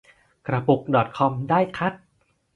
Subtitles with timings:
[0.47, 1.93] กระปุกดอทคอมได้คัด